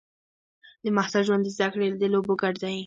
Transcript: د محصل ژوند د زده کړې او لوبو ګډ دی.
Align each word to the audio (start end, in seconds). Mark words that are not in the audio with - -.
د 0.83 0.85
محصل 0.97 1.21
ژوند 1.27 1.41
د 1.45 1.49
زده 1.55 1.67
کړې 1.73 1.85
او 1.91 2.11
لوبو 2.13 2.33
ګډ 2.41 2.55
دی. 2.63 2.75